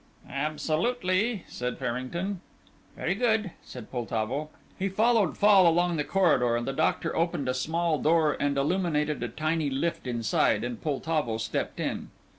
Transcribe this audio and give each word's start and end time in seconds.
"Absolutely," 0.27 1.43
said 1.47 1.77
Farrington. 1.77 2.41
"Very 2.95 3.13
good," 3.13 3.51
said 3.63 3.91
Poltavo. 3.91 4.49
He 4.79 4.89
followed 4.89 5.37
Fall 5.37 5.67
along 5.67 5.97
the 5.97 6.03
corridor, 6.03 6.57
and 6.57 6.65
the 6.67 6.73
doctor 6.73 7.15
opened 7.15 7.47
a 7.47 7.53
small 7.53 7.99
door 7.99 8.35
and 8.39 8.57
illuminated 8.57 9.21
a 9.21 9.27
tiny 9.27 9.69
lift 9.69 10.07
inside, 10.07 10.63
and 10.63 10.81
Poltavo 10.81 11.37
stepped 11.37 11.79
in. 11.79 12.09